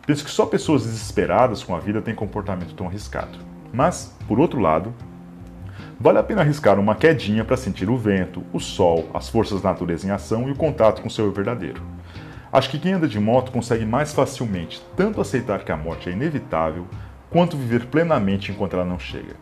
Penso 0.05 0.25
que 0.25 0.31
só 0.31 0.45
pessoas 0.45 0.83
desesperadas 0.83 1.63
com 1.63 1.73
a 1.73 1.79
vida 1.79 2.01
têm 2.01 2.13
comportamento 2.13 2.73
tão 2.73 2.87
arriscado. 2.87 3.39
Mas, 3.71 4.13
por 4.27 4.37
outro 4.37 4.59
lado, 4.59 4.93
vale 5.97 6.17
a 6.17 6.23
pena 6.23 6.41
arriscar 6.41 6.77
uma 6.77 6.95
quedinha 6.95 7.45
para 7.45 7.55
sentir 7.55 7.89
o 7.89 7.97
vento, 7.97 8.43
o 8.51 8.59
sol, 8.59 9.09
as 9.13 9.29
forças 9.29 9.61
da 9.61 9.69
natureza 9.69 10.05
em 10.05 10.11
ação 10.11 10.49
e 10.49 10.51
o 10.51 10.55
contato 10.55 11.01
com 11.01 11.07
o 11.07 11.11
seu 11.11 11.23
eu 11.23 11.31
verdadeiro. 11.31 11.81
Acho 12.51 12.69
que 12.69 12.79
quem 12.79 12.93
anda 12.93 13.07
de 13.07 13.19
moto 13.19 13.51
consegue 13.51 13.85
mais 13.85 14.13
facilmente 14.13 14.81
tanto 14.95 15.19
aceitar 15.19 15.63
que 15.63 15.71
a 15.71 15.77
morte 15.77 16.09
é 16.09 16.13
inevitável, 16.13 16.87
quanto 17.29 17.57
viver 17.57 17.87
plenamente 17.87 18.51
enquanto 18.51 18.73
ela 18.73 18.85
não 18.85 18.97
chega. 18.97 19.35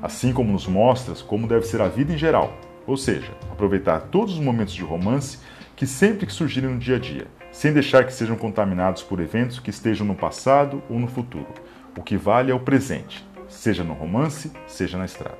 Assim 0.00 0.32
como 0.32 0.52
nos 0.52 0.66
mostras 0.66 1.20
como 1.20 1.48
deve 1.48 1.66
ser 1.66 1.80
a 1.80 1.88
vida 1.88 2.12
em 2.12 2.18
geral, 2.18 2.56
ou 2.86 2.96
seja, 2.96 3.32
aproveitar 3.50 4.00
todos 4.02 4.34
os 4.34 4.40
momentos 4.40 4.74
de 4.74 4.82
romance 4.82 5.38
que 5.74 5.86
sempre 5.86 6.26
que 6.26 6.32
surgirem 6.32 6.70
no 6.70 6.78
dia 6.78 6.96
a 6.96 6.98
dia, 6.98 7.26
sem 7.50 7.72
deixar 7.72 8.04
que 8.04 8.12
sejam 8.12 8.36
contaminados 8.36 9.02
por 9.02 9.20
eventos 9.20 9.58
que 9.58 9.70
estejam 9.70 10.06
no 10.06 10.14
passado 10.14 10.82
ou 10.88 10.98
no 10.98 11.08
futuro. 11.08 11.48
O 11.96 12.02
que 12.02 12.16
vale 12.16 12.52
é 12.52 12.54
o 12.54 12.60
presente, 12.60 13.26
seja 13.48 13.82
no 13.82 13.92
romance, 13.92 14.52
seja 14.66 14.96
na 14.96 15.04
estrada. 15.04 15.38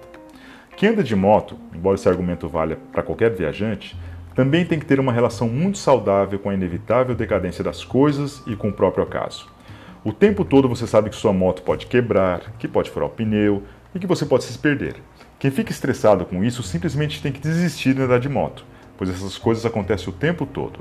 Quem 0.77 0.89
anda 0.89 1.03
de 1.03 1.15
moto, 1.15 1.57
embora 1.75 1.95
esse 1.95 2.09
argumento 2.09 2.49
valha 2.49 2.77
para 2.93 3.03
qualquer 3.03 3.31
viajante, 3.31 3.97
também 4.35 4.65
tem 4.65 4.79
que 4.79 4.87
ter 4.87 4.99
uma 4.99 5.13
relação 5.13 5.49
muito 5.49 5.79
saudável 5.79 6.39
com 6.39 6.49
a 6.49 6.55
inevitável 6.55 7.15
decadência 7.15 7.63
das 7.63 7.85
coisas 7.85 8.43
e 8.47 8.57
com 8.57 8.69
o 8.69 8.73
próprio 8.73 9.05
acaso. 9.05 9.47
O 10.05 10.13
tempo 10.13 10.45
todo 10.45 10.69
você 10.69 10.87
sabe 10.87 11.11
que 11.11 11.17
sua 11.17 11.33
moto 11.33 11.63
pode 11.63 11.87
quebrar, 11.87 12.53
que 12.59 12.67
pode 12.67 12.91
furar 12.91 13.09
o 13.09 13.13
pneu 13.13 13.63
e 13.95 13.99
que 13.99 14.07
você 14.07 14.25
pode 14.25 14.45
se 14.45 14.59
perder. 14.59 14.97
Quem 15.39 15.51
fica 15.51 15.71
estressado 15.71 16.25
com 16.25 16.43
isso 16.43 16.63
simplesmente 16.63 17.23
tem 17.23 17.31
que 17.31 17.41
desistir 17.41 17.95
de 17.95 18.03
andar 18.03 18.19
de 18.19 18.29
moto, 18.29 18.65
pois 18.97 19.11
essas 19.11 19.37
coisas 19.37 19.67
acontecem 19.67 20.09
o 20.09 20.13
tempo 20.13 20.47
todo. 20.47 20.81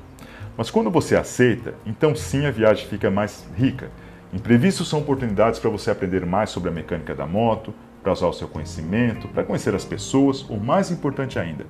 Mas 0.57 0.71
quando 0.71 0.89
você 0.89 1.15
aceita, 1.15 1.73
então 1.85 2.15
sim 2.15 2.45
a 2.45 2.51
viagem 2.51 2.87
fica 2.87 3.11
mais 3.11 3.45
rica. 3.55 3.89
Imprevistos 4.33 4.87
são 4.87 4.99
oportunidades 4.99 5.59
para 5.59 5.69
você 5.69 5.91
aprender 5.91 6.25
mais 6.25 6.49
sobre 6.49 6.69
a 6.69 6.73
mecânica 6.73 7.13
da 7.13 7.25
moto, 7.25 7.73
para 8.01 8.13
usar 8.13 8.27
o 8.27 8.33
seu 8.33 8.47
conhecimento, 8.47 9.27
para 9.27 9.43
conhecer 9.43 9.75
as 9.75 9.85
pessoas, 9.85 10.45
ou 10.49 10.59
mais 10.59 10.89
importante 10.89 11.37
ainda, 11.37 11.65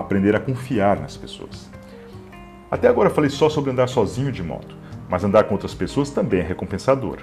aprender 0.00 0.34
a 0.34 0.40
confiar 0.40 0.98
nas 1.00 1.16
pessoas. 1.16 1.70
Até 2.70 2.88
agora 2.88 3.10
falei 3.10 3.30
só 3.30 3.48
sobre 3.48 3.70
andar 3.70 3.88
sozinho 3.88 4.32
de 4.32 4.42
moto, 4.42 4.76
mas 5.08 5.22
andar 5.22 5.44
com 5.44 5.54
outras 5.54 5.74
pessoas 5.74 6.10
também 6.10 6.40
é 6.40 6.42
recompensador. 6.42 7.18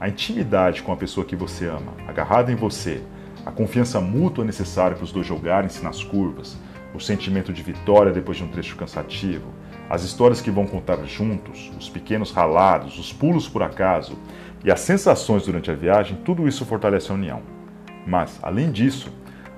A 0.00 0.08
intimidade 0.08 0.82
com 0.82 0.92
a 0.92 0.96
pessoa 0.96 1.26
que 1.26 1.36
você 1.36 1.66
ama, 1.66 1.92
agarrada 2.06 2.50
em 2.50 2.56
você, 2.56 3.02
a 3.44 3.50
confiança 3.50 4.00
mútua 4.00 4.44
necessária 4.44 4.96
para 4.96 5.04
os 5.04 5.12
dois 5.12 5.26
jogarem-se 5.26 5.84
nas 5.84 6.02
curvas, 6.02 6.56
o 6.94 7.00
sentimento 7.00 7.52
de 7.52 7.62
vitória 7.62 8.12
depois 8.12 8.38
de 8.38 8.44
um 8.44 8.48
trecho 8.48 8.76
cansativo, 8.76 9.46
as 9.90 10.02
histórias 10.02 10.40
que 10.40 10.50
vão 10.50 10.66
contar 10.66 10.96
juntos, 11.04 11.70
os 11.78 11.88
pequenos 11.88 12.30
ralados, 12.30 12.98
os 12.98 13.12
pulos 13.12 13.48
por 13.48 13.62
acaso 13.62 14.16
e 14.64 14.70
as 14.70 14.80
sensações 14.80 15.44
durante 15.44 15.70
a 15.70 15.74
viagem, 15.74 16.18
tudo 16.24 16.48
isso 16.48 16.64
fortalece 16.64 17.10
a 17.10 17.14
união. 17.14 17.42
Mas, 18.06 18.38
além 18.42 18.70
disso, 18.72 19.12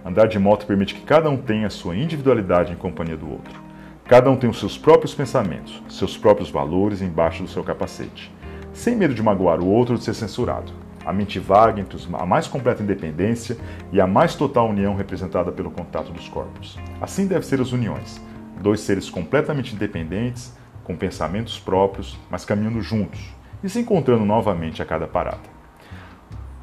Andar 0.07 0.29
de 0.29 0.39
moto 0.39 0.67
permite 0.67 0.95
que 0.95 1.01
cada 1.01 1.29
um 1.29 1.37
tenha 1.37 1.69
sua 1.69 1.97
individualidade 1.97 2.73
em 2.73 2.77
companhia 2.77 3.17
do 3.17 3.29
outro. 3.29 3.61
Cada 4.05 4.31
um 4.31 4.37
tem 4.37 4.49
os 4.49 4.61
seus 4.61 4.79
próprios 4.79 5.13
pensamentos, 5.13 5.83
seus 5.89 6.17
próprios 6.17 6.49
valores 6.49 7.03
embaixo 7.03 7.43
do 7.43 7.49
seu 7.49 7.65
capacete, 7.65 8.33
sem 8.73 8.95
medo 8.95 9.13
de 9.13 9.21
magoar 9.21 9.59
o 9.59 9.67
outro 9.67 9.95
ou 9.95 9.99
de 9.99 10.05
ser 10.05 10.15
censurado. 10.15 10.73
A 11.05 11.13
mente 11.13 11.41
vaga 11.41 11.81
entre 11.81 11.99
a 12.13 12.25
mais 12.25 12.47
completa 12.47 12.85
independência 12.85 13.57
e 13.91 14.01
a 14.01 14.07
mais 14.07 14.37
total 14.37 14.69
união 14.69 14.95
representada 14.95 15.51
pelo 15.51 15.73
contato 15.73 16.13
dos 16.13 16.29
corpos. 16.29 16.79
Assim 17.01 17.27
devem 17.27 17.43
ser 17.43 17.61
as 17.61 17.73
uniões. 17.73 18.21
Dois 18.61 18.79
seres 18.79 19.11
completamente 19.11 19.75
independentes, 19.75 20.57
com 20.85 20.95
pensamentos 20.95 21.59
próprios, 21.59 22.17
mas 22.31 22.45
caminhando 22.45 22.81
juntos 22.81 23.35
e 23.61 23.69
se 23.69 23.81
encontrando 23.81 24.25
novamente 24.25 24.81
a 24.81 24.87
cada 24.87 25.09
parada. 25.09 25.56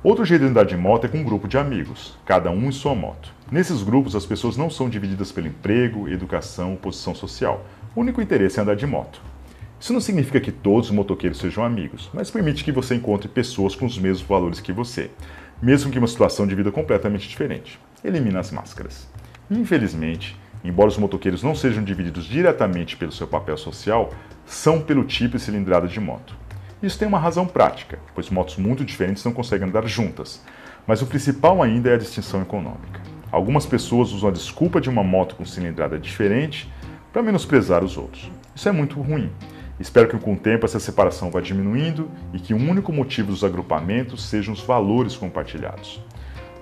Outro 0.04 0.26
jeito 0.26 0.42
de 0.42 0.50
andar 0.50 0.66
de 0.66 0.76
moto 0.76 1.06
é 1.06 1.08
com 1.08 1.20
um 1.20 1.24
grupo 1.24 1.48
de 1.48 1.58
amigos, 1.58 2.18
cada 2.26 2.52
um 2.52 2.68
em 2.68 2.74
sua 2.74 2.94
moto. 2.94 3.34
Nesses 3.50 3.82
grupos, 3.82 4.18
as 4.18 4.26
pessoas 4.26 4.58
não 4.58 4.70
são 4.70 4.90
divididas 4.90 5.32
pelo 5.32 5.48
emprego, 5.48 6.10
educação, 6.10 6.76
posição 6.76 7.16
social. 7.16 7.66
O 7.96 8.02
único 8.02 8.22
interesse 8.22 8.60
é 8.60 8.64
andar 8.64 8.76
de 8.76 8.86
moto. 8.86 9.22
Isso 9.80 9.94
não 9.94 10.02
significa 10.02 10.42
que 10.42 10.52
todos 10.52 10.90
os 10.90 10.96
motoqueiros 10.96 11.38
sejam 11.38 11.64
amigos, 11.64 12.10
mas 12.14 12.30
permite 12.30 12.66
que 12.66 12.72
você 12.74 12.96
encontre 12.96 13.30
pessoas 13.30 13.76
com 13.76 13.86
os 13.86 13.98
mesmos 13.98 14.28
valores 14.28 14.60
que 14.60 14.74
você, 14.74 15.10
mesmo 15.62 15.90
que 15.90 16.00
uma 16.00 16.08
situação 16.08 16.46
de 16.46 16.54
vida 16.54 16.70
completamente 16.70 17.30
diferente. 17.30 17.80
Elimina 18.04 18.42
as 18.42 18.52
máscaras. 18.52 19.08
Infelizmente, 19.50 20.38
embora 20.66 20.90
os 20.90 20.98
motoqueiros 20.98 21.42
não 21.42 21.56
sejam 21.56 21.82
divididos 21.82 22.26
diretamente 22.26 22.98
pelo 22.98 23.14
seu 23.14 23.26
papel 23.26 23.56
social, 23.56 24.14
são 24.46 24.82
pelo 24.82 25.06
tipo 25.06 25.38
e 25.38 25.40
cilindrada 25.40 25.88
de 25.88 26.02
moto. 26.02 26.43
Isso 26.84 27.00
tem 27.00 27.08
uma 27.08 27.18
razão 27.18 27.46
prática, 27.46 27.98
pois 28.14 28.30
motos 28.30 28.58
muito 28.58 28.84
diferentes 28.84 29.24
não 29.24 29.32
conseguem 29.32 29.70
andar 29.70 29.88
juntas. 29.88 30.44
Mas 30.86 31.02
o 31.02 31.06
principal 31.06 31.64
ainda 31.64 31.90
é 31.90 31.94
a 31.94 31.98
distinção 31.98 32.42
econômica. 32.42 33.00
Algumas 33.32 33.66
pessoas 33.66 34.12
usam 34.12 34.28
a 34.28 34.34
desculpa 34.34 34.82
de 34.82 34.90
uma 34.90 35.02
moto 35.02 35.38
com 35.38 35.46
cilindrada 35.46 35.98
diferente 35.98 36.70
para 37.14 37.24
menosprezar 37.24 37.86
os 37.86 37.96
outros. 37.96 38.30
Isso 38.54 38.68
é 38.68 38.74
muito 38.74 39.00
ruim. 39.00 39.32
Espero 39.80 40.10
que 40.10 40.18
com 40.18 40.34
o 40.34 40.38
tempo 40.38 40.66
essa 40.66 40.78
separação 40.78 41.32
vá 41.32 41.40
diminuindo 41.40 42.12
e 42.34 42.40
que 42.40 42.54
o 42.54 42.58
único 42.58 42.92
motivo 42.92 43.32
dos 43.32 43.46
agrupamentos 43.46 44.22
sejam 44.26 44.54
os 44.54 44.60
valores 44.60 45.16
compartilhados. 45.16 46.04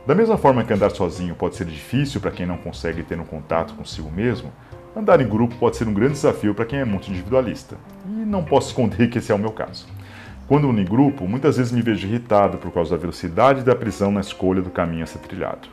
Da 0.05 0.13
mesma 0.13 0.37
forma 0.37 0.63
que 0.63 0.71
andar 0.71 0.91
sozinho 0.91 1.33
pode 1.33 1.55
ser 1.55 1.65
difícil 1.65 2.21
para 2.21 2.29
quem 2.29 2.45
não 2.45 2.57
consegue 2.57 3.01
ter 3.01 3.19
um 3.19 3.25
contato 3.25 3.73
consigo 3.73 4.11
mesmo, 4.11 4.53
andar 4.95 5.19
em 5.19 5.27
grupo 5.27 5.55
pode 5.55 5.77
ser 5.77 5.87
um 5.87 5.93
grande 5.95 6.13
desafio 6.13 6.53
para 6.53 6.65
quem 6.65 6.77
é 6.77 6.85
muito 6.85 7.09
individualista. 7.09 7.75
E 8.05 8.11
não 8.23 8.43
posso 8.43 8.67
esconder 8.67 9.09
que 9.09 9.17
esse 9.17 9.31
é 9.31 9.35
o 9.35 9.39
meu 9.39 9.51
caso. 9.51 9.87
Quando 10.51 10.69
em 10.77 10.83
grupo, 10.83 11.29
muitas 11.29 11.55
vezes 11.55 11.71
me 11.71 11.81
vejo 11.81 12.05
irritado 12.05 12.57
por 12.57 12.73
causa 12.73 12.91
da 12.91 12.97
velocidade 12.97 13.61
e 13.61 13.63
da 13.63 13.73
prisão 13.73 14.11
na 14.11 14.19
escolha 14.19 14.61
do 14.61 14.69
caminho 14.69 15.01
a 15.01 15.05
ser 15.05 15.19
trilhado. 15.19 15.69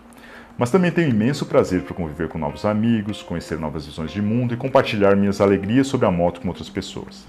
Mas 0.57 0.71
também 0.71 0.93
tenho 0.93 1.11
imenso 1.11 1.47
prazer 1.47 1.83
por 1.83 1.95
conviver 1.95 2.29
com 2.29 2.39
novos 2.39 2.65
amigos, 2.65 3.21
conhecer 3.21 3.59
novas 3.59 3.87
visões 3.87 4.13
de 4.13 4.23
mundo 4.23 4.55
e 4.55 4.57
compartilhar 4.57 5.17
minhas 5.17 5.41
alegrias 5.41 5.89
sobre 5.89 6.07
a 6.07 6.13
moto 6.13 6.41
com 6.41 6.47
outras 6.47 6.71
pessoas. 6.71 7.27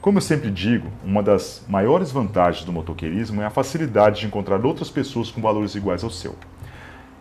Como 0.00 0.18
eu 0.18 0.22
sempre 0.22 0.50
digo, 0.50 0.88
uma 1.04 1.22
das 1.22 1.64
maiores 1.68 2.10
vantagens 2.10 2.64
do 2.64 2.72
motoqueirismo 2.72 3.42
é 3.42 3.46
a 3.46 3.50
facilidade 3.50 4.22
de 4.22 4.26
encontrar 4.26 4.66
outras 4.66 4.90
pessoas 4.90 5.30
com 5.30 5.40
valores 5.40 5.76
iguais 5.76 6.02
ao 6.02 6.10
seu. 6.10 6.34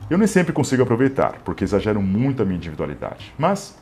Eu 0.09 0.17
nem 0.17 0.27
sempre 0.27 0.53
consigo 0.53 0.81
aproveitar, 0.81 1.33
porque 1.45 1.63
exagero 1.63 2.01
muito 2.01 2.41
a 2.41 2.45
minha 2.45 2.57
individualidade, 2.57 3.31
mas 3.37 3.77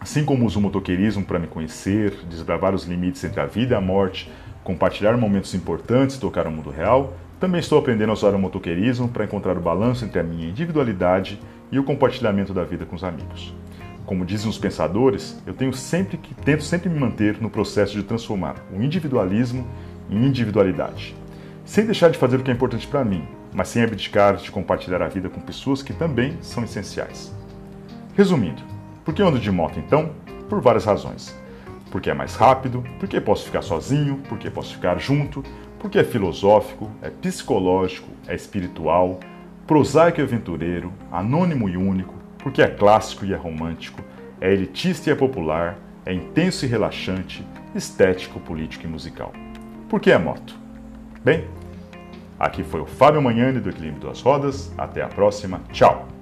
assim 0.00 0.24
como 0.24 0.46
uso 0.46 0.58
o 0.58 0.62
motoqueirismo 0.62 1.24
para 1.24 1.38
me 1.38 1.46
conhecer, 1.46 2.12
desbravar 2.28 2.74
os 2.74 2.84
limites 2.84 3.22
entre 3.24 3.40
a 3.40 3.46
vida 3.46 3.74
e 3.74 3.76
a 3.76 3.80
morte, 3.80 4.30
compartilhar 4.62 5.16
momentos 5.16 5.54
importantes, 5.54 6.18
tocar 6.18 6.46
o 6.46 6.50
mundo 6.50 6.70
real, 6.70 7.16
também 7.40 7.60
estou 7.60 7.78
aprendendo 7.78 8.10
a 8.10 8.14
usar 8.14 8.34
o 8.34 8.38
motoqueirismo 8.38 9.08
para 9.08 9.24
encontrar 9.24 9.56
o 9.56 9.60
balanço 9.60 10.04
entre 10.04 10.18
a 10.18 10.22
minha 10.22 10.48
individualidade 10.48 11.40
e 11.70 11.78
o 11.78 11.84
compartilhamento 11.84 12.52
da 12.52 12.64
vida 12.64 12.84
com 12.84 12.96
os 12.96 13.04
amigos. 13.04 13.54
Como 14.04 14.24
dizem 14.24 14.48
os 14.48 14.58
pensadores, 14.58 15.40
eu 15.46 15.52
tenho 15.52 15.72
sempre 15.72 16.16
que 16.16 16.34
tento 16.34 16.64
sempre 16.64 16.88
me 16.88 16.98
manter 16.98 17.40
no 17.40 17.50
processo 17.50 17.92
de 17.92 18.02
transformar 18.02 18.56
o 18.72 18.82
individualismo 18.82 19.66
em 20.10 20.24
individualidade, 20.24 21.14
sem 21.64 21.84
deixar 21.84 22.10
de 22.10 22.18
fazer 22.18 22.38
o 22.38 22.42
que 22.42 22.50
é 22.50 22.54
importante 22.54 22.86
para 22.86 23.04
mim, 23.04 23.22
mas 23.52 23.68
sem 23.68 23.82
abdicar 23.82 24.36
de 24.36 24.50
compartilhar 24.50 25.02
a 25.02 25.08
vida 25.08 25.28
com 25.28 25.40
pessoas 25.40 25.82
que 25.82 25.92
também 25.92 26.38
são 26.40 26.64
essenciais. 26.64 27.34
Resumindo, 28.16 28.62
por 29.08 29.14
que 29.14 29.22
eu 29.22 29.28
ando 29.28 29.40
de 29.40 29.50
moto 29.50 29.78
então? 29.78 30.10
Por 30.50 30.60
várias 30.60 30.84
razões 30.84 31.34
porque 31.90 32.10
é 32.10 32.14
mais 32.14 32.34
rápido, 32.34 32.84
porque 32.98 33.18
posso 33.18 33.46
ficar 33.46 33.62
sozinho, 33.62 34.20
porque 34.28 34.50
posso 34.50 34.74
ficar 34.74 34.98
junto, 34.98 35.42
porque 35.78 35.98
é 35.98 36.04
filosófico, 36.04 36.90
é 37.00 37.08
psicológico, 37.08 38.10
é 38.26 38.34
espiritual, 38.34 39.18
prosaico 39.66 40.20
e 40.20 40.22
aventureiro, 40.22 40.92
anônimo 41.10 41.66
e 41.66 41.78
único, 41.78 42.12
porque 42.36 42.60
é 42.60 42.68
clássico 42.68 43.24
e 43.24 43.32
é 43.32 43.36
romântico, 43.36 44.02
é 44.38 44.52
elitista 44.52 45.08
e 45.08 45.12
é 45.14 45.16
popular, 45.16 45.78
é 46.04 46.12
intenso 46.12 46.66
e 46.66 46.68
relaxante, 46.68 47.42
estético, 47.74 48.38
político 48.38 48.84
e 48.84 48.88
musical. 48.88 49.32
Por 49.88 49.98
que 49.98 50.10
é 50.10 50.18
moto? 50.18 50.54
Bem, 51.24 51.46
aqui 52.38 52.62
foi 52.62 52.82
o 52.82 52.86
Fábio 52.86 53.22
Manhani 53.22 53.60
do 53.60 53.70
Equilíbrio 53.70 54.08
das 54.08 54.20
Rodas. 54.20 54.70
Até 54.76 55.02
a 55.02 55.08
próxima. 55.08 55.62
Tchau! 55.72 56.17